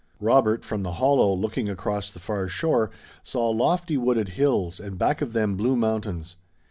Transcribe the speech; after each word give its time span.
Robert, 0.19 0.63
from 0.65 0.81
the 0.81 0.93
hollow, 0.93 1.31
looking 1.31 1.69
across 1.69 2.09
the 2.09 2.17
far 2.19 2.47
shore, 2.49 2.89
saw 3.21 3.51
lofty, 3.51 3.97
wooded 3.97 4.29
hills 4.29 4.79
and 4.79 4.97
back 4.97 5.21
of 5.21 5.33
them 5.33 5.55
blue 5.55 5.75
mountains. 5.75 6.37